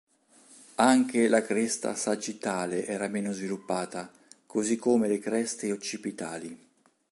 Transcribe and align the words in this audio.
Anche 0.77 1.27
la 1.27 1.43
cresta 1.43 1.93
sagittale 1.93 2.87
era 2.87 3.07
meno 3.07 3.31
sviluppata, 3.33 4.11
così 4.47 4.75
come 4.75 5.07
le 5.07 5.19
creste 5.19 5.71
occipitali. 5.71 6.57